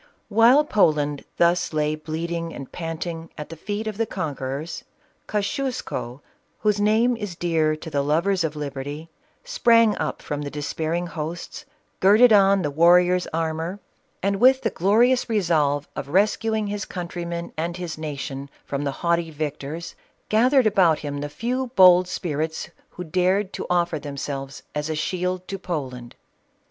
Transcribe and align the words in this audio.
While 0.29 0.63
Poland 0.65 1.25
thus 1.37 1.73
lay 1.73 1.93
bleeding 1.93 2.55
and 2.55 2.71
panting 2.71 3.29
at 3.37 3.49
the 3.49 3.55
feet 3.55 3.85
of 3.85 3.99
the 3.99 4.07
conquerors, 4.07 4.83
Kosciusko, 5.27 6.21
whose 6.61 6.79
name 6.81 7.15
is 7.15 7.35
dear 7.35 7.75
to 7.75 7.87
the 7.91 8.01
lovers 8.01 8.43
of 8.43 8.55
liberty, 8.55 9.11
sprang 9.43 9.95
up 9.99 10.23
from 10.23 10.41
the 10.41 10.49
despairing 10.49 11.05
hosts, 11.05 11.65
girded 11.99 12.33
on 12.33 12.63
the 12.63 12.71
warrior's 12.71 13.27
armor, 13.31 13.79
and, 14.23 14.37
with 14.37 14.61
the 14.63 14.71
glo 14.71 14.93
CATHERINE 14.93 15.11
OF 15.13 15.29
RUSSIA. 15.29 15.29
435 15.29 15.29
rious 15.29 15.29
resolve 15.29 15.87
of 16.07 16.11
rescuing 16.15 16.65
his 16.65 16.85
countrymen 16.85 17.53
and 17.55 17.77
his 17.77 17.99
nation 17.99 18.49
from 18.65 18.83
the 18.83 19.05
haughty 19.05 19.29
victors, 19.29 19.93
gathered 20.29 20.65
about 20.65 20.97
him 20.97 21.19
the 21.19 21.29
few 21.29 21.67
bold 21.75 22.07
spirits, 22.07 22.71
who 22.89 23.03
dared 23.03 23.53
to 23.53 23.67
offer 23.69 23.99
themselves 23.99 24.63
as 24.73 24.89
a 24.89 24.95
shield 24.95 25.47
to 25.47 25.59
Poland. 25.59 26.15